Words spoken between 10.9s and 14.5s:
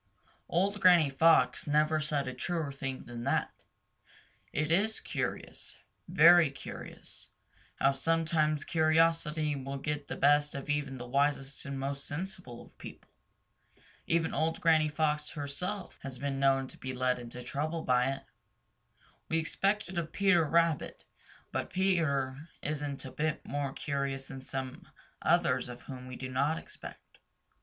the wisest and most sensible of people. Even